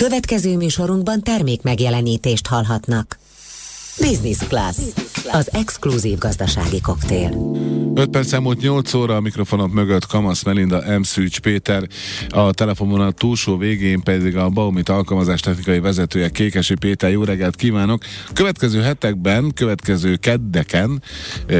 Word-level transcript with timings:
Következő 0.00 0.56
műsorunkban 0.56 1.22
termék 1.22 1.62
megjelenítést 1.62 2.46
hallhatnak. 2.46 3.18
Business 3.98 4.38
Class, 4.48 4.76
az 5.28 5.52
exkluzív 5.52 6.18
gazdasági 6.18 6.80
koktél. 6.80 7.58
5 7.94 8.08
perc 8.08 8.32
elmúlt 8.32 8.60
8 8.60 8.94
óra 8.94 9.16
a 9.16 9.20
mikrofonok 9.20 9.72
mögött 9.72 10.06
Kamasz 10.06 10.42
Melinda 10.42 10.98
M. 10.98 11.02
Szűcs 11.02 11.40
Péter, 11.40 11.86
a 12.28 12.52
telefonvonal 12.52 13.12
túlsó 13.12 13.56
végén 13.56 14.02
pedig 14.02 14.36
a 14.36 14.48
Baumit 14.48 14.88
alkalmazás 14.88 15.40
technikai 15.40 15.80
vezetője 15.80 16.28
Kékesi 16.28 16.74
Péter. 16.74 17.10
Jó 17.10 17.24
reggelt 17.24 17.56
kívánok! 17.56 18.02
Következő 18.32 18.80
hetekben, 18.80 19.52
következő 19.54 20.16
keddeken 20.16 21.02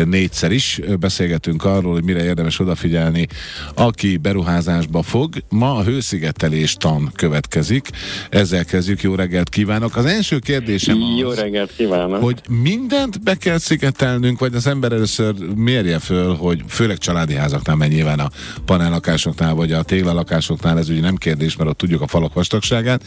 négyszer 0.04 0.52
is 0.52 0.80
beszélgetünk 1.00 1.64
arról, 1.64 1.92
hogy 1.92 2.04
mire 2.04 2.24
érdemes 2.24 2.58
odafigyelni, 2.58 3.26
aki 3.74 4.16
beruházásba 4.16 5.02
fog. 5.02 5.34
Ma 5.48 5.74
a 5.74 5.82
hőszigetelés 5.82 6.74
tan 6.74 7.10
következik. 7.16 7.88
Ezzel 8.30 8.64
kezdjük. 8.64 9.02
Jó 9.02 9.14
reggelt 9.14 9.48
kívánok! 9.48 9.96
Az 9.96 10.04
első 10.04 10.38
kérdésem 10.38 11.02
az, 11.02 11.18
Jó 11.18 11.30
reggelt 11.30 11.72
kívánok! 11.76 12.22
hogy 12.22 12.40
mindent 12.48 13.22
be 13.22 13.34
kell 13.34 13.49
szigetelnünk, 13.58 14.38
vagy 14.38 14.54
az 14.54 14.66
ember 14.66 14.92
először 14.92 15.34
mérje 15.54 15.98
föl, 15.98 16.34
hogy 16.34 16.62
főleg 16.68 16.98
családi 16.98 17.34
házaknál, 17.34 17.76
mert 17.76 17.90
nyilván 17.90 18.18
a 18.18 18.30
panellakásoknál, 18.64 19.54
vagy 19.54 19.72
a 19.72 19.82
téglalakásoknál 19.82 20.78
ez 20.78 20.88
ugye 20.88 21.00
nem 21.00 21.16
kérdés, 21.16 21.56
mert 21.56 21.70
ott 21.70 21.78
tudjuk 21.78 22.00
a 22.00 22.06
falak 22.06 22.34
vastagságát, 22.34 23.04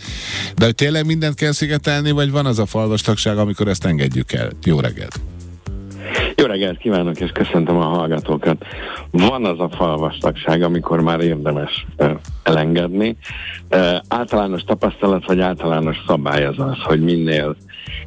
de 0.55 0.65
hogy 0.65 0.75
tényleg 0.75 1.05
mindent 1.05 1.35
kell 1.35 1.51
szigetelni, 1.51 2.11
vagy 2.11 2.31
van 2.31 2.45
az 2.45 2.59
a 2.59 2.65
falvastagság, 2.65 3.37
amikor 3.37 3.67
ezt 3.67 3.85
engedjük 3.85 4.31
el? 4.31 4.51
Jó 4.63 4.79
reggelt! 4.79 5.32
Jó 6.43 6.49
reggelt 6.49 6.77
kívánok, 6.77 7.20
és 7.20 7.31
köszöntöm 7.31 7.77
a 7.77 7.83
hallgatókat. 7.83 8.65
Van 9.11 9.45
az 9.45 9.59
a 9.59 9.70
falvastagság, 9.70 10.61
amikor 10.61 11.01
már 11.01 11.20
érdemes 11.20 11.85
elengedni. 12.43 13.17
Általános 14.07 14.61
tapasztalat, 14.61 15.25
vagy 15.25 15.39
általános 15.39 15.98
szabály 16.07 16.45
az 16.45 16.59
az, 16.59 16.77
hogy 16.84 17.01
minél, 17.01 17.55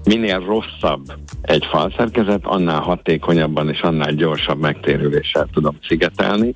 minél 0.05 0.41
rosszabb 0.41 1.05
egy 1.43 1.67
falszerkezet, 1.71 2.41
annál 2.45 2.81
hatékonyabban 2.81 3.69
és 3.69 3.81
annál 3.81 4.13
gyorsabb 4.13 4.61
megtérüléssel 4.61 5.49
tudom 5.53 5.79
szigetelni. 5.89 6.55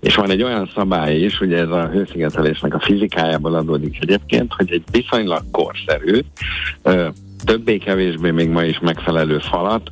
És 0.00 0.14
van 0.14 0.30
egy 0.30 0.42
olyan 0.42 0.70
szabály 0.74 1.16
is, 1.16 1.40
ugye 1.40 1.58
ez 1.58 1.70
a 1.70 1.88
hőszigetelésnek 1.88 2.74
a 2.74 2.80
fizikájából 2.80 3.54
adódik 3.54 3.98
egyébként, 4.00 4.52
hogy 4.52 4.72
egy 4.72 4.84
viszonylag 4.90 5.42
korszerű, 5.50 6.20
többé-kevésbé 7.44 8.30
még 8.30 8.48
ma 8.48 8.62
is 8.62 8.78
megfelelő 8.78 9.38
falat, 9.38 9.90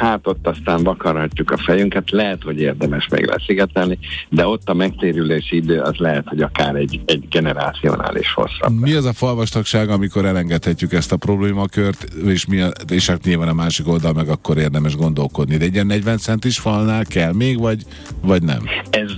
hát 0.00 0.26
ott 0.26 0.46
aztán 0.46 0.82
vakarhatjuk 0.82 1.50
a 1.50 1.56
fejünket, 1.56 2.10
lehet, 2.10 2.42
hogy 2.42 2.60
érdemes 2.60 3.08
még 3.08 3.26
leszigetelni, 3.26 3.98
de 4.28 4.46
ott 4.46 4.68
a 4.68 4.74
megtérülési 4.74 5.56
idő 5.56 5.80
az 5.80 5.96
lehet, 5.96 6.24
hogy 6.28 6.40
akár 6.40 6.74
egy, 6.74 7.00
egy 7.04 7.28
generációnál 7.28 8.16
is 8.16 8.32
hosszabb. 8.32 8.80
Mi 8.80 8.92
az 8.92 9.04
a 9.04 9.12
falvastagság, 9.12 9.88
amikor 9.88 10.24
elengedhetjük 10.24 10.92
ezt 10.92 11.12
a 11.12 11.16
problémakört, 11.16 12.02
és, 12.24 12.46
mi 12.46 12.60
a, 12.60 12.70
és 12.88 13.06
hát 13.06 13.24
nyilván 13.24 13.48
a 13.48 13.52
másik 13.52 13.88
oldal 13.88 14.12
meg 14.12 14.28
akkor 14.28 14.58
érdemes 14.58 14.96
gondolkodni. 14.96 15.56
De 15.56 15.64
egy 15.64 15.74
ilyen 15.74 15.86
40 15.86 16.18
centis 16.18 16.58
falnál 16.58 17.04
kell 17.04 17.32
még, 17.32 17.58
vagy, 17.58 17.82
vagy 18.22 18.42
nem? 18.42 18.62
Ez, 18.90 19.10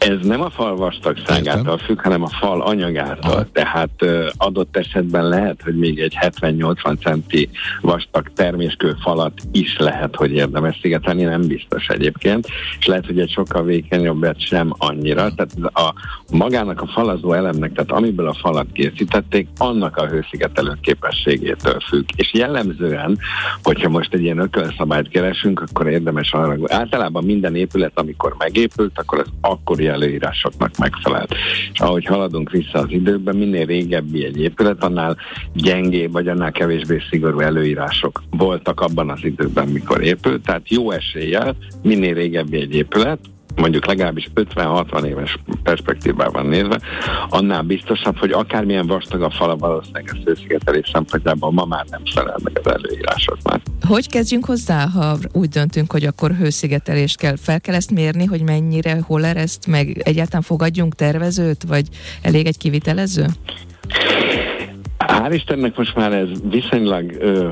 ez 0.00 0.18
nem 0.22 0.40
a 0.40 0.50
fal 0.50 0.76
vastagságától 0.76 1.78
függ, 1.78 2.02
hanem 2.02 2.22
a 2.22 2.28
fal 2.28 2.62
anyagától. 2.62 3.32
Aha. 3.32 3.46
Tehát 3.52 3.90
ö, 3.98 4.28
adott 4.36 4.76
esetben 4.76 5.28
lehet, 5.28 5.62
hogy 5.62 5.78
még 5.78 5.98
egy 5.98 6.16
70-80 6.20 7.02
centi 7.02 7.48
vastag 7.80 8.32
terméskő 8.34 8.96
falat 9.02 9.32
is 9.52 9.76
lehet, 9.78 10.16
hogy 10.16 10.32
érdemes 10.32 10.78
szigetelni, 10.82 11.22
nem 11.22 11.46
biztos 11.46 11.86
egyébként, 11.86 12.46
és 12.78 12.86
lehet, 12.86 13.06
hogy 13.06 13.20
egy 13.20 13.30
sokkal 13.30 13.64
vékenyebbet 13.64 14.46
sem 14.46 14.74
annyira. 14.78 15.34
Tehát 15.34 15.54
a 15.62 15.94
magának 16.32 16.80
a 16.80 16.86
falazó 16.86 17.32
elemnek, 17.32 17.72
tehát 17.72 17.90
amiből 17.90 18.28
a 18.28 18.34
falat 18.34 18.66
készítették, 18.72 19.48
annak 19.56 19.96
a 19.96 20.06
hőszigetelő 20.06 20.78
képességétől 20.82 21.80
függ. 21.88 22.04
És 22.16 22.32
jellemzően, 22.32 23.18
hogyha 23.62 23.88
most 23.88 24.14
egy 24.14 24.22
ilyen 24.22 24.38
ökölszabályt 24.38 25.08
keresünk, 25.08 25.60
akkor 25.60 25.88
érdemes 25.88 26.32
arra, 26.32 26.56
általában 26.66 27.24
minden 27.24 27.54
épület, 27.54 27.98
amikor 27.98 28.34
megépült, 28.38 28.98
akkor 28.98 29.18
az 29.18 29.30
akkori 29.40 29.86
előírásoknak 29.86 30.76
megfelelt. 30.78 31.34
És 31.72 31.80
ahogy 31.80 32.04
haladunk 32.04 32.50
vissza 32.50 32.78
az 32.78 32.90
időkben, 32.90 33.36
minél 33.36 33.66
régebbi 33.66 34.24
egy 34.24 34.40
épület, 34.40 34.84
annál 34.84 35.16
gyengébb, 35.54 36.12
vagy 36.12 36.28
annál 36.28 36.52
kevésbé 36.52 37.02
szigorú 37.10 37.40
előírások 37.40 38.22
voltak 38.30 38.80
abban 38.80 39.10
az 39.10 39.24
időkben, 39.40 39.68
mikor 39.68 40.02
épült. 40.02 40.42
Tehát 40.42 40.68
jó 40.68 40.90
eséllyel, 40.90 41.56
minél 41.82 42.14
régebbi 42.14 42.60
egy 42.60 42.74
épület, 42.74 43.18
mondjuk 43.56 43.86
legalábbis 43.86 44.30
50-60 44.34 45.04
éves 45.04 45.38
perspektívában 45.62 46.46
nézve, 46.46 46.80
annál 47.28 47.62
biztosabb, 47.62 48.16
hogy 48.16 48.30
akármilyen 48.30 48.86
vastag 48.86 49.22
a 49.22 49.30
fala 49.30 49.56
valószínűleg 49.56 50.10
a 50.12 50.18
szőszigetelés 50.24 50.90
szempontjából 50.92 51.52
ma 51.52 51.64
már 51.64 51.84
nem 51.90 52.02
felel 52.14 52.38
meg 52.42 52.60
az 52.62 52.72
előírásoknak. 52.72 53.60
Hogy 53.88 54.08
kezdjünk 54.08 54.44
hozzá, 54.44 54.86
ha 54.86 55.16
úgy 55.32 55.48
döntünk, 55.48 55.92
hogy 55.92 56.04
akkor 56.04 56.30
hőszigetelést 56.30 57.16
kell? 57.16 57.36
Fel 57.36 57.60
kell 57.60 57.74
ezt 57.74 57.90
mérni, 57.90 58.24
hogy 58.24 58.42
mennyire, 58.42 59.00
hol 59.06 59.24
ereszt, 59.24 59.66
meg 59.66 60.00
egyáltalán 60.04 60.42
fogadjunk 60.42 60.94
tervezőt, 60.94 61.62
vagy 61.62 61.88
elég 62.22 62.46
egy 62.46 62.58
kivitelező? 62.58 63.24
Hál' 64.98 65.32
Istennek 65.32 65.76
most 65.76 65.94
már 65.94 66.12
ez 66.12 66.28
viszonylag 66.50 67.16
ö, 67.18 67.48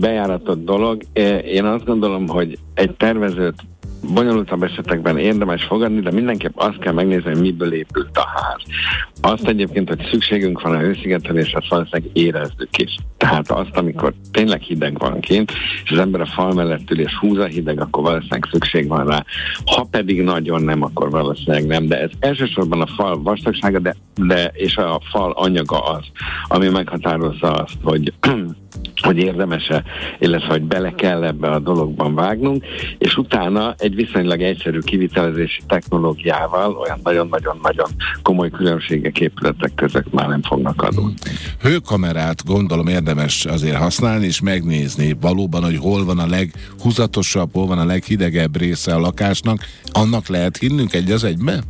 bejáratott 0.00 0.64
dolog. 0.64 1.02
Én 1.44 1.64
azt 1.64 1.84
gondolom, 1.84 2.28
hogy 2.28 2.58
egy 2.74 2.90
tervezőt 2.90 3.54
bonyolultabb 4.14 4.62
esetekben 4.62 5.18
érdemes 5.18 5.64
fogadni, 5.64 6.00
de 6.00 6.12
mindenképp 6.12 6.56
azt 6.56 6.78
kell 6.78 6.92
megnézni, 6.92 7.30
hogy 7.30 7.40
miből 7.40 7.72
épült 7.72 8.16
a 8.16 8.26
ház. 8.34 8.62
Azt 9.20 9.46
egyébként, 9.46 9.88
hogy 9.88 10.08
szükségünk 10.10 10.60
van 10.60 10.74
a 10.74 10.78
hőszigetelésre, 10.78 11.58
azt 11.58 11.68
valószínűleg 11.68 12.10
érezzük 12.12 12.76
is. 12.76 12.96
Tehát 13.16 13.50
azt, 13.50 13.76
amikor 13.76 14.14
tényleg 14.32 14.60
hideg 14.60 14.98
van 14.98 15.20
kint, 15.20 15.52
és 15.84 15.90
az 15.90 15.98
ember 15.98 16.20
a 16.20 16.26
fal 16.26 16.52
mellett 16.52 16.90
ül, 16.90 17.00
és 17.00 17.14
húz 17.20 17.38
a 17.38 17.44
hideg, 17.44 17.80
akkor 17.80 18.02
valószínűleg 18.02 18.48
szükség 18.50 18.88
van 18.88 19.06
rá. 19.06 19.24
Ha 19.64 19.86
pedig 19.90 20.22
nagyon 20.22 20.62
nem, 20.62 20.82
akkor 20.82 21.10
valószínűleg 21.10 21.66
nem. 21.66 21.86
De 21.86 22.00
ez 22.00 22.10
elsősorban 22.18 22.80
a 22.80 22.86
fal 22.86 23.22
vastagsága, 23.22 23.78
de, 23.78 23.96
de 24.16 24.50
és 24.54 24.76
a 24.76 25.00
fal 25.10 25.30
anyaga 25.30 25.80
az, 25.80 26.04
ami 26.48 26.68
meghatározza 26.68 27.52
azt, 27.52 27.76
hogy 27.82 28.12
hogy 29.02 29.18
érdemese, 29.18 29.84
illetve 30.18 30.48
hogy 30.48 30.62
bele 30.62 30.92
kell 30.94 31.24
ebbe 31.24 31.50
a 31.50 31.58
dologban 31.58 32.14
vágnunk, 32.14 32.64
és 32.98 33.16
utána 33.16 33.74
egy 33.78 33.94
viszonylag 33.94 34.42
egyszerű 34.42 34.78
kivitelezési 34.78 35.60
technológiával 35.66 36.76
olyan 36.76 37.00
nagyon-nagyon-nagyon 37.02 37.90
komoly 38.22 38.50
különbségek 38.50 39.20
épületek 39.20 39.74
között 39.74 40.12
már 40.12 40.28
nem 40.28 40.42
fognak 40.42 40.82
adni. 40.82 41.14
Hőkamerát 41.60 42.44
gondolom 42.44 42.86
érdemes 42.86 43.44
azért 43.44 43.76
használni 43.76 44.26
és 44.26 44.40
megnézni 44.40 45.16
valóban, 45.20 45.64
hogy 45.64 45.76
hol 45.76 46.04
van 46.04 46.18
a 46.18 46.26
leghúzatosabb, 46.26 47.50
hol 47.52 47.66
van 47.66 47.78
a 47.78 47.84
leghidegebb 47.84 48.56
része 48.56 48.94
a 48.94 49.00
lakásnak. 49.00 49.58
Annak 49.92 50.28
lehet 50.28 50.56
hinnünk 50.56 50.92
egy 50.92 51.10
az 51.10 51.24
egybe? 51.24 51.62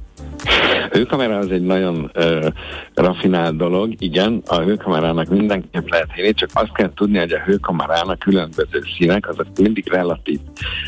Hőkamera 0.93 1.37
az 1.37 1.51
egy 1.51 1.63
nagyon 1.63 2.11
uh, 2.15 2.47
rafinált 2.95 3.57
dolog, 3.57 3.95
igen, 3.99 4.43
a 4.47 4.61
hőkamerának 4.61 5.29
mindenképp 5.29 5.89
lehet 5.89 6.13
hinni, 6.15 6.33
csak 6.33 6.51
azt 6.53 6.73
kell 6.73 6.91
tudni, 6.95 7.19
hogy 7.19 7.33
a 7.33 7.43
hőkamerának 7.45 8.19
különböző 8.19 8.83
színek, 8.99 9.29
azok 9.29 9.47
mindig 9.57 9.89
relatív 9.89 10.39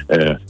Hát 0.08 0.41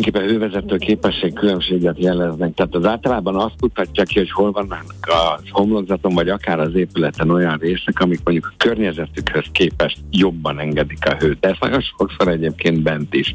tulajdonképpen 0.00 0.50
hővezető 0.50 0.76
képesség 0.76 1.32
különbséget 1.32 1.98
jeleznek. 1.98 2.54
Tehát 2.54 2.74
az 2.74 2.84
általában 2.84 3.36
azt 3.36 3.60
mutatja 3.60 4.04
ki, 4.04 4.18
hogy 4.18 4.30
hol 4.30 4.52
vannak 4.52 4.84
a 5.00 5.40
homlokzaton, 5.50 6.14
vagy 6.14 6.28
akár 6.28 6.60
az 6.60 6.74
épületen 6.74 7.30
olyan 7.30 7.58
részek, 7.58 8.00
amik 8.00 8.20
mondjuk 8.24 8.52
a 8.52 8.54
környezetükhöz 8.56 9.44
képest 9.52 9.98
jobban 10.10 10.58
engedik 10.58 11.06
a 11.06 11.14
hőt. 11.18 11.40
De 11.40 11.48
ezt 11.48 11.60
nagyon 11.60 11.80
sokszor 11.80 12.28
egyébként 12.28 12.82
bent 12.82 13.14
is 13.14 13.34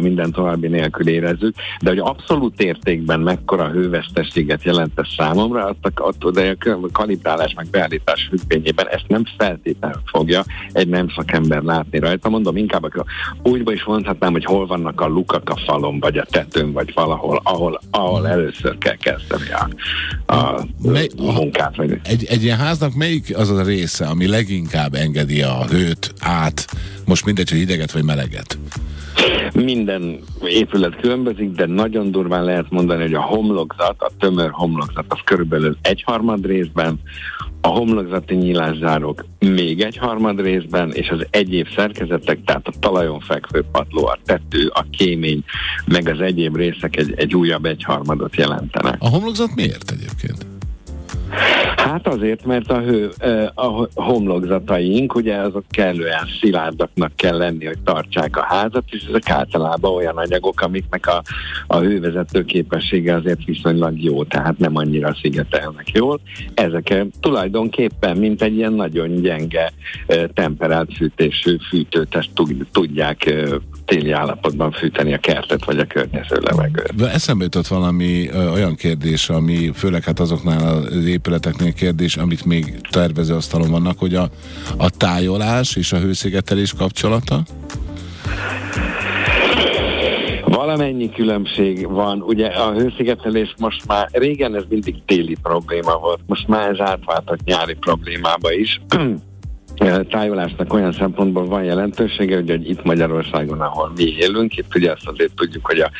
minden 0.00 0.32
további 0.32 0.68
nélkül 0.68 1.08
érezzük. 1.08 1.54
De 1.82 1.88
hogy 1.88 1.98
abszolút 1.98 2.62
értékben 2.62 3.20
mekkora 3.20 3.68
hővesztességet 3.68 4.62
jelent 4.62 4.98
ez 4.98 5.06
számomra, 5.16 5.64
azt 5.64 5.98
a, 5.98 6.02
ott, 6.02 6.34
de 6.34 6.56
a 6.60 6.88
kalibrálás 6.92 7.54
meg 7.54 7.66
beállítás 7.70 8.28
függvényében 8.30 8.88
ezt 8.88 9.08
nem 9.08 9.22
feltétlenül 9.38 10.00
fogja 10.04 10.44
egy 10.72 10.88
nem 10.88 11.08
szakember 11.16 11.62
látni 11.62 11.98
rajta. 11.98 12.28
Mondom, 12.28 12.56
inkább 12.56 12.84
úgyba 13.42 13.72
is 13.72 13.84
mondhatnám, 13.84 14.32
hogy 14.32 14.44
hol 14.44 14.66
vannak 14.66 15.00
a 15.00 15.06
lukak 15.06 15.50
a 15.50 15.56
falon, 15.56 15.85
vagy 16.00 16.18
a 16.18 16.24
tetőn, 16.30 16.72
vagy 16.72 16.92
valahol, 16.94 17.40
ahol, 17.42 17.80
ahol 17.90 18.28
először 18.28 18.78
kell 18.78 18.96
kezdeni 18.96 19.50
a, 19.50 19.68
a 20.34 20.64
Mely, 20.82 21.08
munkát. 21.16 21.76
Vagy... 21.76 22.00
Egy, 22.04 22.24
egy 22.24 22.42
ilyen 22.42 22.58
háznak 22.58 22.94
melyik 22.94 23.36
az 23.36 23.50
a 23.50 23.62
része, 23.62 24.06
ami 24.06 24.26
leginkább 24.26 24.94
engedi 24.94 25.42
a 25.42 25.64
hőt 25.64 26.14
át, 26.20 26.66
most 27.04 27.24
mindegy, 27.24 27.50
hogy 27.50 27.58
ideget 27.58 27.92
vagy 27.92 28.04
meleget? 28.04 28.58
Minden 29.52 30.18
épület 30.44 31.00
különbözik, 31.00 31.50
de 31.50 31.66
nagyon 31.66 32.10
durván 32.10 32.44
lehet 32.44 32.70
mondani, 32.70 33.02
hogy 33.02 33.14
a 33.14 33.20
homlokzat, 33.20 33.96
a 33.98 34.10
tömör 34.18 34.50
homlokzat 34.50 35.04
az 35.08 35.18
körülbelül 35.24 35.76
egyharmad 35.82 36.46
részben, 36.46 37.00
a 37.66 37.68
homlokzati 37.68 38.34
nyílászárók 38.34 39.24
még 39.38 39.80
egy 39.80 39.96
harmad 39.96 40.40
részben, 40.40 40.92
és 40.92 41.08
az 41.08 41.26
egyéb 41.30 41.66
szerkezetek, 41.76 42.38
tehát 42.44 42.66
a 42.66 42.72
talajon 42.80 43.20
fekvő 43.20 43.64
padló, 43.72 44.06
a 44.06 44.18
tető, 44.24 44.70
a 44.74 44.86
kémény, 44.90 45.44
meg 45.84 46.08
az 46.08 46.20
egyéb 46.20 46.56
részek 46.56 46.96
egy, 46.96 47.14
egy 47.16 47.34
újabb 47.34 47.64
egyharmadot 47.64 48.36
jelentenek. 48.36 48.96
A 48.98 49.08
homlokzat 49.08 49.54
miért 49.54 49.90
egyébként? 49.90 50.45
Hát 51.86 52.06
azért, 52.06 52.44
mert 52.44 52.70
a, 52.70 52.80
hő, 52.80 53.10
a 53.54 53.88
homlokzataink, 53.94 55.14
ugye 55.14 55.36
azok 55.36 55.64
kellően 55.70 56.26
szilárdaknak 56.40 57.12
kell 57.16 57.36
lenni, 57.36 57.66
hogy 57.66 57.78
tartsák 57.84 58.36
a 58.36 58.44
házat, 58.44 58.84
és 58.90 59.04
ezek 59.08 59.30
általában 59.30 59.94
olyan 59.94 60.16
anyagok, 60.16 60.60
amiknek 60.60 61.06
a, 61.06 61.22
a 61.66 61.78
hővezető 61.78 62.44
képessége 62.44 63.14
azért 63.14 63.44
viszonylag 63.44 64.02
jó, 64.02 64.24
tehát 64.24 64.58
nem 64.58 64.76
annyira 64.76 65.16
szigetelnek 65.22 65.90
jól. 65.90 66.20
Ezek 66.54 67.04
tulajdonképpen, 67.20 68.16
mint 68.16 68.42
egy 68.42 68.56
ilyen 68.56 68.72
nagyon 68.72 69.20
gyenge 69.20 69.72
temperált 70.34 70.96
fűtésű 70.96 71.56
fűtőt 71.68 72.14
tudják 72.72 73.34
téli 73.86 74.10
állapotban 74.10 74.72
fűteni 74.72 75.14
a 75.14 75.18
kertet 75.18 75.64
vagy 75.64 75.78
a 75.78 75.84
környező 75.84 76.36
levegőt. 76.40 76.94
De 76.94 77.10
eszembe 77.10 77.44
jutott 77.44 77.66
valami 77.66 78.28
ö, 78.28 78.50
olyan 78.50 78.74
kérdés, 78.74 79.28
ami 79.28 79.70
főleg 79.74 80.04
hát 80.04 80.20
azoknál 80.20 80.76
az 80.76 81.04
épületeknél 81.04 81.72
kérdés, 81.72 82.16
amit 82.16 82.44
még 82.44 82.80
tervezőasztalon 82.90 83.70
vannak, 83.70 83.98
hogy 83.98 84.14
a, 84.14 84.28
a 84.76 84.90
tájolás 84.90 85.76
és 85.76 85.92
a 85.92 85.98
hőszigetelés 85.98 86.72
kapcsolata? 86.72 87.42
Valamennyi 90.44 91.10
különbség 91.10 91.88
van. 91.88 92.22
Ugye 92.22 92.46
a 92.46 92.72
hőszigetelés 92.72 93.54
most 93.58 93.86
már, 93.86 94.08
régen 94.12 94.54
ez 94.54 94.62
mindig 94.68 94.94
téli 95.06 95.36
probléma 95.42 95.98
volt, 95.98 96.20
most 96.26 96.48
már 96.48 96.70
ez 96.70 96.80
átváltott 96.80 97.44
nyári 97.44 97.74
problémába 97.74 98.52
is. 98.52 98.80
tájolásnak 100.08 100.72
olyan 100.72 100.92
szempontból 100.92 101.46
van 101.46 101.64
jelentősége, 101.64 102.34
hogy, 102.34 102.50
hogy 102.50 102.68
itt 102.68 102.84
Magyarországon, 102.84 103.60
ahol 103.60 103.92
mi 103.96 104.14
élünk, 104.18 104.56
itt 104.56 104.74
ugye 104.74 104.92
azt 104.92 105.06
azért 105.06 105.34
tudjuk, 105.34 105.66
hogy 105.66 105.78
a 105.78 105.90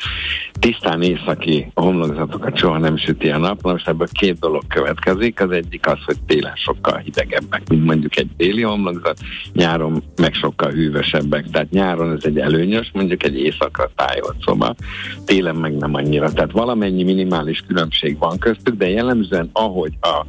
tisztán 0.58 1.02
északi 1.02 1.70
homlokzatokat 1.74 2.58
soha 2.58 2.78
nem 2.78 2.96
süti 2.96 3.30
a 3.30 3.38
nap. 3.38 3.62
Most 3.62 3.88
ebből 3.88 4.06
két 4.12 4.38
dolog 4.38 4.62
következik. 4.68 5.40
Az 5.40 5.50
egyik 5.50 5.86
az, 5.86 5.98
hogy 6.04 6.16
télen 6.26 6.54
sokkal 6.54 6.96
hidegebbek, 6.96 7.68
mint 7.68 7.84
mondjuk 7.84 8.16
egy 8.16 8.28
déli 8.36 8.62
homlokzat, 8.62 9.18
nyáron 9.52 10.02
meg 10.16 10.34
sokkal 10.34 10.70
hűvösebbek. 10.70 11.44
Tehát 11.50 11.70
nyáron 11.70 12.16
ez 12.16 12.24
egy 12.24 12.38
előnyös, 12.38 12.90
mondjuk 12.92 13.24
egy 13.24 13.38
éjszakra 13.38 13.90
tájolt 13.96 14.36
szoba, 14.44 14.74
télen 15.24 15.56
meg 15.56 15.76
nem 15.76 15.94
annyira. 15.94 16.32
Tehát 16.32 16.52
valamennyi 16.52 17.02
minimális 17.02 17.62
különbség 17.66 18.18
van 18.18 18.38
köztük, 18.38 18.76
de 18.76 18.88
jellemzően 18.88 19.50
ahogy 19.52 19.92
a, 20.00 20.26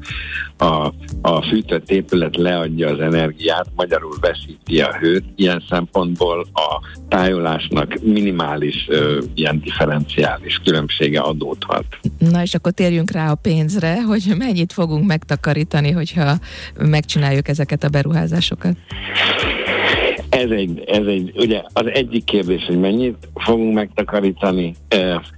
a, 0.66 0.94
a 1.22 1.42
fűtött 1.42 1.92
épület 1.92 2.36
leadja 2.36 2.90
az 2.90 3.00
energiát, 3.00 3.37
magyarul 3.76 4.16
veszíti 4.22 4.82
a 4.82 4.98
hőt, 4.98 5.24
ilyen 5.36 5.64
szempontból 5.70 6.46
a 6.54 6.82
tájolásnak 7.08 7.98
minimális 8.02 8.86
ö, 8.90 9.22
ilyen 9.34 9.60
differenciális 9.60 10.62
különbsége 10.64 11.20
adódhat. 11.20 11.86
Na 12.18 12.42
és 12.42 12.54
akkor 12.54 12.72
térjünk 12.72 13.12
rá 13.12 13.32
a 13.32 13.36
pénzre, 13.36 14.04
hogy 14.04 14.34
mennyit 14.38 14.74
fogunk 14.74 15.06
megtakarítani, 15.06 15.92
hogyha 15.92 16.34
megcsináljuk 16.78 17.48
ezeket 17.48 17.84
a 17.84 17.90
beruházásokat. 17.90 18.78
Ez 20.30 20.50
egy, 20.50 20.84
ez 20.88 21.06
egy, 21.06 21.32
ugye 21.36 21.62
az 21.74 21.86
egyik 21.94 22.24
kérdés, 22.24 22.66
hogy 22.66 22.80
mennyit 22.80 23.30
fogunk 23.34 23.74
megtakarítani, 23.74 24.76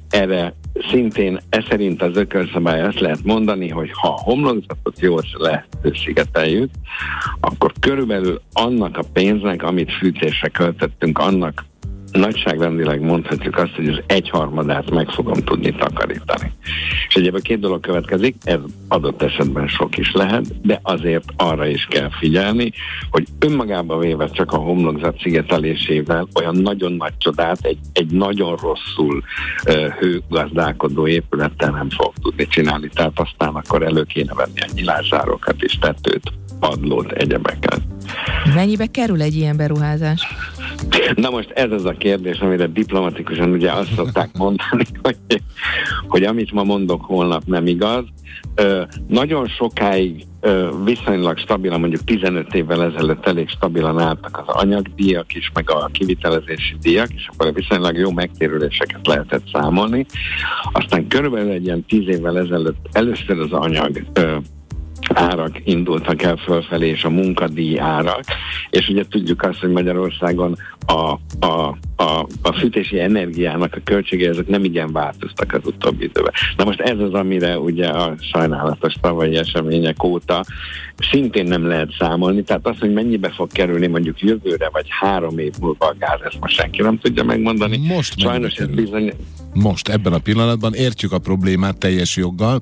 erre 0.10 0.54
szintén 0.92 1.40
e 1.50 1.66
szerint 1.70 2.02
az 2.02 2.18
ökölszabály 2.18 2.82
azt 2.82 3.00
lehet 3.00 3.24
mondani, 3.24 3.70
hogy 3.70 3.92
ha 3.94 4.08
a 4.08 4.22
homlokzatot 4.22 5.00
jól 5.00 5.24
lehetőségeteljük, 5.34 6.70
akkor 7.40 7.72
körülbelül 7.80 8.42
annak 8.54 8.98
a 8.98 9.04
pénznek, 9.14 9.64
amit 9.64 9.92
fűtésre 9.92 10.48
költöttünk, 10.48 11.18
annak 11.18 11.66
nagyságrendileg 12.12 13.02
mondhatjuk 13.02 13.58
azt, 13.58 13.76
hogy 13.76 13.88
az 13.88 14.02
egyharmadát 14.06 14.90
meg 14.90 15.10
fogom 15.10 15.44
tudni 15.44 15.76
takarítani. 15.76 16.52
És 17.08 17.16
egyébként 17.16 17.44
két 17.44 17.60
dolog 17.60 17.80
következik, 17.80 18.36
ez 18.44 18.60
adott 18.88 19.22
esetben 19.22 19.68
sok 19.68 19.98
is 19.98 20.12
lehet, 20.12 20.62
de 20.62 20.80
azért 20.84 21.24
arra 21.38 21.68
is 21.68 21.88
kell 21.90 22.10
figyelni, 22.20 22.72
hogy 23.10 23.26
önmagában 23.40 24.00
véve 24.00 24.30
csak 24.30 24.52
a 24.52 24.58
homlokzat 24.58 25.20
szigetelésével 25.22 26.28
olyan 26.36 26.56
nagyon 26.56 26.92
nagy 26.92 27.14
csodát 27.18 27.60
egy, 27.62 27.78
egy 27.94 28.12
nagyon 28.12 28.56
rosszul 28.56 29.24
uh, 29.66 29.86
hőgazdálkodó 29.86 31.08
épülettel 31.08 31.72
nem 31.72 31.90
fog 31.90 32.14
tudni 32.22 32.48
csinálni, 32.48 32.90
tehát 32.94 33.20
aztán 33.20 33.56
akkor 33.56 33.84
elő 33.84 34.04
kéne 34.04 34.34
venni 34.34 34.60
a 34.60 34.68
nyilászárokat 34.74 35.62
és 35.62 35.78
tetőt, 35.80 36.32
padlót, 36.60 37.12
egyebeket. 37.12 37.82
Mennyibe 38.56 38.86
kerül 38.86 39.22
egy 39.22 39.36
ilyen 39.36 39.58
beruházás? 39.58 40.28
Na 41.16 41.30
most 41.30 41.50
ez 41.50 41.72
az 41.72 41.86
a 41.86 41.92
kérdés, 41.92 42.40
amire 42.40 42.68
diplomatikusan 42.68 43.52
ugye 43.52 43.72
azt 43.72 43.94
szokták 43.96 44.30
mondani, 44.38 44.86
hogy, 45.04 45.18
hogy 46.08 46.24
amit 46.24 46.52
ma 46.52 46.64
mondok, 46.64 47.02
holnap 47.04 47.44
nem 47.46 47.68
igaz. 47.68 48.04
Ö, 48.56 48.82
nagyon 49.08 49.48
sokáig 49.48 50.26
ö, 50.42 50.70
viszonylag 50.84 51.38
stabilan, 51.38 51.80
mondjuk 51.80 52.04
15 52.04 52.54
évvel 52.54 52.84
ezelőtt 52.84 53.26
elég 53.26 53.50
stabilan 53.50 54.00
álltak 54.00 54.44
az 54.46 54.56
anyagdíjak 54.56 55.36
is, 55.36 55.52
meg 55.54 55.70
a 55.70 55.90
kivitelezési 55.94 56.76
díjak, 56.82 57.14
és 57.16 57.30
akkor 57.34 57.54
viszonylag 57.54 57.98
jó 57.98 58.12
megtérüléseket 58.12 59.08
lehetett 59.08 59.44
számolni. 59.54 60.06
Aztán 60.72 61.08
körülbelül 61.08 61.52
egy 61.52 61.66
ilyen 61.66 61.86
10 61.86 62.08
évvel 62.08 62.38
ezelőtt 62.38 62.90
először 62.92 63.40
az 63.40 63.52
anyag 63.52 64.04
ö, 64.14 64.38
árak 65.14 65.62
indultak 65.64 66.22
el 66.22 66.36
fölfelé, 66.36 66.88
és 66.88 67.04
a 67.04 67.10
munkadíj 67.10 67.80
árak, 67.80 68.24
és 68.70 68.88
ugye 68.88 69.04
tudjuk 69.10 69.44
azt, 69.44 69.60
hogy 69.60 69.70
Magyarországon 69.70 70.58
a, 70.86 71.20
a, 71.46 71.78
a, 71.96 72.28
a 72.42 72.54
fűtési 72.54 73.00
energiának 73.00 73.76
a 73.76 73.80
költsége, 73.84 74.30
ezek 74.30 74.48
nem 74.48 74.64
igen 74.64 74.92
változtak 74.92 75.54
az 75.54 75.62
utóbbi 75.66 76.04
időben. 76.04 76.32
Na 76.58 76.64
most 76.64 76.80
ez 76.80 77.00
az, 77.00 77.14
amire 77.14 77.60
ugye 77.60 77.88
a 77.88 78.16
sajnálatos 78.32 78.94
tavalyi 79.02 79.36
események 79.36 80.04
óta 80.04 80.46
szintén 81.12 81.46
nem 81.46 81.68
lehet 81.68 81.96
számolni, 82.00 82.44
tehát 82.44 82.68
az, 82.68 82.80
hogy 82.80 82.94
mennyibe 82.94 83.30
fog 83.30 83.52
kerülni 83.52 83.88
mondjuk 83.88 84.22
jövőre, 84.22 84.70
vagy 84.72 84.86
három 84.90 85.38
év 85.38 85.54
múlva 85.60 85.86
a 85.86 85.96
gáz, 86.00 86.20
ezt 86.24 86.40
most 86.40 86.56
senki 86.56 86.82
nem 86.82 87.00
tudja 87.00 87.24
megmondani. 87.24 87.78
Most 87.78 88.20
Sajnos 88.20 88.56
ez 88.56 88.68
bizony... 88.68 89.14
Most, 89.54 89.88
ebben 89.88 90.14
a 90.14 90.18
pillanatban 90.18 90.74
értjük 90.74 91.12
a 91.12 91.20
problémát 91.20 91.78
teljes 91.78 92.16
joggal, 92.16 92.62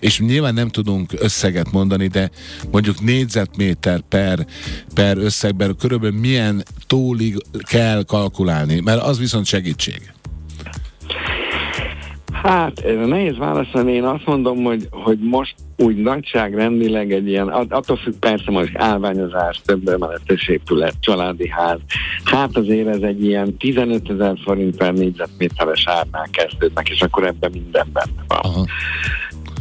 és 0.00 0.20
nyilván 0.20 0.54
nem 0.54 0.68
tudunk 0.68 1.12
összeget 1.16 1.72
mondani, 1.72 2.06
de 2.06 2.30
mondjuk 2.70 3.00
négyzetméter 3.00 4.00
per, 4.00 4.46
per 4.94 5.16
összegben 5.16 5.76
körülbelül 5.76 6.18
milyen 6.18 6.64
tólig 6.86 7.36
kell 7.60 8.04
kalkulálni, 8.04 8.80
mert 8.80 9.02
az 9.02 9.18
viszont 9.18 9.46
segítség. 9.46 10.12
Hát, 12.42 12.84
nehéz 13.06 13.36
válaszolni. 13.36 13.92
Én 13.92 14.04
azt 14.04 14.26
mondom, 14.26 14.64
hogy, 14.64 14.88
hogy 14.90 15.18
most 15.18 15.54
úgy 15.76 15.96
nagyságrendileg 15.96 17.12
egy 17.12 17.28
ilyen, 17.28 17.48
attól 17.48 17.96
függ 17.96 18.14
persze 18.14 18.50
most 18.50 18.76
állványozás, 18.76 19.60
több 19.64 19.88
emeletes 19.88 20.48
épület, 20.48 20.94
családi 21.00 21.48
ház. 21.48 21.78
Hát 22.24 22.56
azért 22.56 22.88
ez 22.88 23.00
egy 23.00 23.24
ilyen 23.24 23.56
15 23.56 24.10
ezer 24.10 24.34
forint 24.44 24.76
per 24.76 24.92
négyzetméteres 24.92 25.86
árnál 25.86 26.28
kezdődnek, 26.30 26.88
és 26.88 27.02
akkor 27.02 27.26
ebben 27.26 27.50
minden 27.52 27.86
benne 27.92 28.24
van. 28.26 28.38
Aha. 28.38 28.64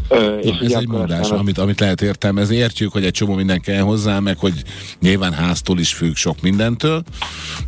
Ö, 0.09 0.37
és 0.37 0.51
Na, 0.51 0.65
ez 0.65 0.71
egy 0.71 0.87
mondás, 0.87 1.19
aztán... 1.19 1.37
amit, 1.37 1.57
amit 1.57 1.79
lehet 1.79 2.01
értelmezni. 2.01 2.55
Értjük, 2.55 2.91
hogy 2.91 3.05
egy 3.05 3.11
csomó 3.11 3.33
minden 3.33 3.61
kell 3.61 3.81
hozzá, 3.81 4.19
meg 4.19 4.37
hogy 4.37 4.63
nyilván 4.99 5.33
háztól 5.33 5.79
is 5.79 5.93
függ 5.93 6.15
sok 6.15 6.41
mindentől, 6.41 7.03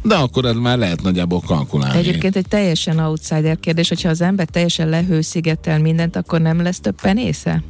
de 0.02 0.16
akkor 0.16 0.46
ez 0.46 0.56
már 0.56 0.78
lehet 0.78 1.02
nagyjából 1.02 1.42
kalkulálni. 1.46 1.98
Egyébként 1.98 2.36
egy 2.36 2.48
teljesen 2.48 3.00
outsider 3.00 3.60
kérdés, 3.60 3.90
hogyha 3.90 4.10
az 4.10 4.22
ember 4.22 4.48
teljesen 4.48 4.90
lehőszigetel 4.90 5.80
mindent, 5.80 6.16
akkor 6.16 6.42
nem 6.42 6.62
lesz 6.62 6.80
több 6.80 7.02
penésze? 7.02 7.64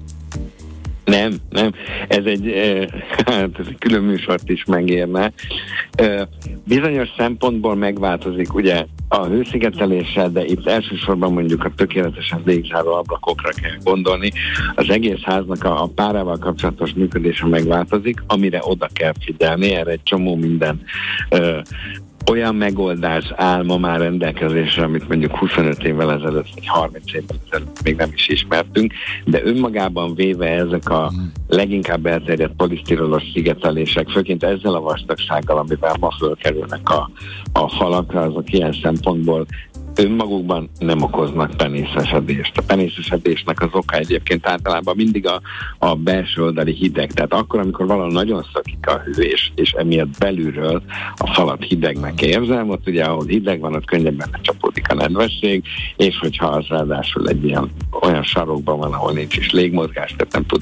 Nem, 1.10 1.34
nem. 1.50 1.72
Ez 2.08 2.26
egy, 2.26 2.54
hát 3.26 3.60
ez 3.60 3.66
egy 3.68 3.78
külön 3.78 4.04
műsort 4.04 4.50
is 4.50 4.66
megérne. 4.66 5.32
Bizonyos 6.64 7.10
szempontból 7.18 7.76
megváltozik 7.76 8.54
ugye 8.54 8.86
a 9.08 9.26
hőszigeteléssel, 9.26 10.30
de 10.30 10.46
itt 10.46 10.68
elsősorban 10.68 11.34
mondjuk 11.34 11.64
a 11.64 11.72
tökéletesen 11.76 12.42
légzáró 12.46 12.94
ablakokra 12.94 13.50
kell 13.50 13.78
gondolni. 13.84 14.32
Az 14.76 14.90
egész 14.90 15.22
háznak 15.22 15.64
a, 15.64 15.84
a 15.84 15.88
párával 15.96 16.38
kapcsolatos 16.38 16.94
működése 16.94 17.46
megváltozik, 17.46 18.24
amire 18.28 18.60
oda 18.64 18.88
kell 18.94 19.14
figyelni, 19.20 19.74
erre 19.74 19.92
egy 19.92 20.04
csomó 20.04 20.36
minden 20.36 20.82
olyan 22.30 22.56
megoldás 22.56 23.32
áll 23.36 23.64
ma 23.64 23.78
már 23.78 24.00
rendelkezésre, 24.00 24.84
amit 24.84 25.08
mondjuk 25.08 25.36
25 25.38 25.84
évvel 25.84 26.12
ezelőtt, 26.12 26.48
vagy 26.54 26.68
30 26.68 27.14
évvel 27.14 27.38
ezelőtt 27.50 27.84
még 27.84 27.96
nem 27.96 28.10
is 28.14 28.28
ismertünk, 28.28 28.94
de 29.26 29.42
önmagában 29.44 30.16
véve 30.16 30.48
ezek 30.48 30.90
a 30.90 31.12
mhm. 31.12 31.24
leginkább 31.48 32.06
elterjedt 32.06 32.56
polisztirolos 32.56 33.24
szigetelések, 33.34 34.10
főként 34.10 34.44
ezzel 34.44 34.74
a 34.74 34.82
vastagsággal, 34.82 35.58
amivel 35.58 35.96
ma 36.00 36.12
fölkerülnek 36.20 36.90
a, 36.90 37.10
a 37.54 37.70
falakra, 37.70 38.22
azok 38.22 38.54
ilyen 38.54 38.76
szempontból 38.82 39.46
önmagukban 40.00 40.70
nem 40.80 41.02
okoznak 41.02 41.58
penészesedést. 41.58 42.58
A 42.58 42.62
penészesedésnek 42.62 43.62
az 43.62 43.70
oka 43.72 43.98
egyébként 43.98 44.48
általában 44.48 44.96
mindig 44.96 45.28
a, 45.28 45.42
a 45.78 45.96
belső 45.96 46.44
oldali 46.44 46.74
hideg. 46.74 47.12
Tehát 47.12 47.34
akkor, 47.34 47.60
amikor 47.60 47.88
valahol 47.88 48.12
nagyon 48.12 48.46
szakik 48.54 48.88
a 48.88 49.02
hő, 49.06 49.24
és, 49.24 49.52
és 49.56 49.72
emiatt 49.72 50.18
belülről 50.20 50.84
a 51.16 51.34
falat 51.34 51.64
hidegnek 51.64 52.22
érzem, 52.22 52.70
ott 52.70 52.88
ugye 52.88 53.04
ahol 53.04 53.26
hideg 53.26 53.60
van, 53.60 53.76
ott 53.76 53.86
könnyebben 53.86 54.30
csapódik 54.42 54.92
a 54.92 54.94
nedvesség, 54.94 55.64
és 55.98 56.18
hogyha 56.20 56.48
az 56.48 56.66
ráadásul 56.68 57.28
egy 57.28 57.46
ilyen 57.46 57.70
olyan 58.02 58.24
sarokban 58.24 58.78
van, 58.78 58.94
ahol 58.94 59.12
nincs 59.12 59.38
is 59.38 59.52
légmozgás, 59.52 60.16
tehát 60.18 60.34
nem 60.34 60.46
tud 60.46 60.62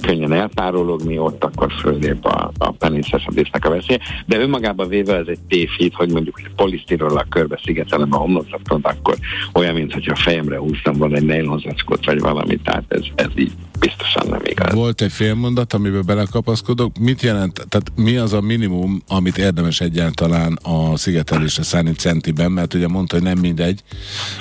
könnyen 0.00 0.32
elpárologni, 0.32 1.18
ott 1.18 1.44
akkor 1.44 1.72
fölép 1.72 2.24
a, 2.24 2.52
a 2.58 2.70
penészesedésnek 2.70 3.64
a 3.64 3.70
veszélye. 3.70 3.98
De 4.26 4.38
önmagában 4.38 4.88
véve 4.88 5.16
ez 5.16 5.26
egy 5.26 5.40
tévhit, 5.48 5.94
hogy 5.94 6.12
mondjuk, 6.12 6.34
hogy 6.34 6.50
polisztirollal 6.56 7.26
körbe 7.28 7.60
szigetelem 7.64 8.12
a 8.12 8.18
homlokzatot, 8.54 8.98
akkor 8.98 9.18
olyan, 9.52 9.74
mint 9.74 9.92
hogyha 9.92 10.12
a 10.12 10.16
fejemre 10.16 10.58
húztam 10.58 10.96
volna 10.96 11.16
egy 11.16 11.24
nejlonzacskot, 11.24 12.04
vagy 12.04 12.20
valamit, 12.20 12.62
tehát 12.62 12.84
ez, 12.88 13.02
ez 13.14 13.28
így 13.36 13.52
biztosan 13.78 14.26
nem 14.28 14.40
igaz. 14.44 14.74
Volt 14.74 15.00
egy 15.00 15.12
félmondat, 15.12 15.72
amiben 15.72 16.06
belekapaszkodok. 16.06 16.98
Mit 16.98 17.22
jelent, 17.22 17.66
tehát 17.68 17.92
mi 17.96 18.16
az 18.16 18.32
a 18.32 18.40
minimum, 18.40 19.02
amit 19.08 19.38
érdemes 19.38 19.80
egyáltalán 19.80 20.58
a 20.62 20.96
szigetelésre 20.96 21.62
szállni 21.62 21.92
centiben, 21.92 22.52
mert 22.52 22.74
ugye 22.74 22.88
mondta, 22.88 23.14
hogy 23.14 23.24
nem 23.24 23.38
mindegy, 23.38 23.82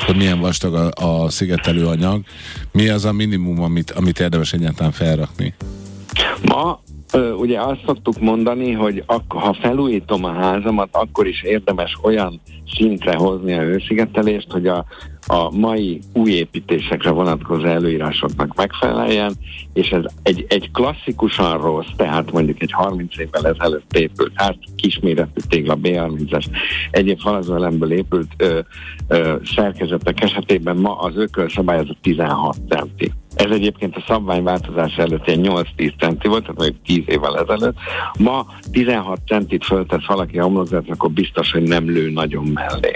hogy 0.06 0.16
milyen 0.16 0.40
vastag 0.40 0.74
a, 0.74 1.24
a 1.24 1.30
szigetelő 1.30 1.86
anyag. 1.86 2.24
Mi 2.72 2.88
az 2.88 3.06
a 3.06 3.12
minimum, 3.12 3.62
amit, 3.62 3.92
amit 3.92 4.20
érdemes 4.20 4.54
egyáltalán 4.54 4.92
felrakni? 4.92 5.54
Ma 6.42 6.82
ugye 7.38 7.62
azt 7.62 7.82
szoktuk 7.86 8.20
mondani, 8.20 8.72
hogy 8.72 9.04
ak- 9.06 9.32
ha 9.32 9.54
felújítom 9.54 10.24
a 10.24 10.32
házamat, 10.32 10.90
akkor 10.92 11.28
is 11.28 11.44
érdemes 11.44 11.98
olyan 12.02 12.42
szintre 12.76 13.16
hozni 13.16 13.54
a 13.54 13.62
hőszigetelést, 13.62 14.52
hogy 14.52 14.68
a, 14.68 14.86
a 15.28 15.56
mai 15.56 16.00
új 16.14 16.32
építésekre 16.32 17.10
vonatkozó 17.10 17.66
előírásoknak 17.66 18.56
megfeleljen, 18.56 19.34
és 19.74 19.90
ez 19.90 20.04
egy, 20.24 20.46
egy 20.48 20.72
klasszikusan 20.72 21.62
rossz, 21.62 21.88
tehát 21.96 22.32
mondjuk 22.32 22.62
egy 22.62 22.72
30 22.72 23.18
évvel 23.18 23.48
ezelőtt 23.48 23.98
épült, 23.98 24.32
hát 24.36 24.58
kisméretű 24.76 25.42
tégla 25.50 25.78
B30-es, 25.84 26.46
egyéb 26.92 27.20
falazólemből 27.20 27.92
épült 27.92 28.32
ö, 28.38 28.60
ö, 29.08 29.36
szerkezetek 29.56 30.22
esetében 30.22 30.78
ma 30.78 30.96
az 30.96 31.16
ököl 31.16 31.50
szabályozott 31.50 31.98
16 32.02 32.56
centi. 32.70 33.12
Ez 33.36 33.52
egyébként 33.52 33.96
a 33.96 34.04
szabványváltozás 34.08 34.96
előtt 34.96 35.28
egy 35.28 35.40
8-10 35.40 36.00
centi 36.00 36.28
volt, 36.28 36.42
tehát 36.42 36.58
mondjuk 36.58 36.84
10 36.86 37.04
évvel 37.06 37.40
ezelőtt. 37.40 37.78
Ma 38.20 38.46
16 38.72 39.20
centit 39.28 39.66
föltesz 39.66 40.06
valaki 40.06 40.40
a 40.40 40.44
homlokzat, 40.44 40.90
akkor 40.90 41.12
biztos, 41.12 41.52
hogy 41.52 41.64
nem 41.64 41.90
lő 41.90 42.10
nagyon 42.10 42.46
mellé. 42.46 42.96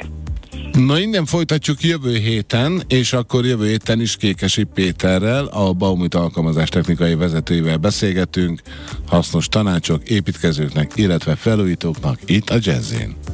Na 0.74 1.00
innen 1.00 1.26
folytatjuk 1.26 1.84
jövő 1.84 2.16
héten, 2.16 2.82
és 2.88 3.14
akkor 3.14 3.46
jövő 3.46 3.68
héten 3.68 4.02
is 4.02 4.18
Kékesi 4.18 4.64
Péterrel, 4.64 5.46
a 5.46 5.74
Baumit 5.74 6.16
alkalmazás 6.16 6.70
technikai 6.70 7.16
vezetőivel 7.16 7.78
beszélgetünk, 7.78 8.62
hasznos 9.08 9.48
tanácsok 9.48 10.10
építkezőknek, 10.10 10.92
illetve 10.96 11.36
felújítóknak 11.36 12.20
itt 12.26 12.50
a 12.50 12.58
Jazzin. 12.62 13.18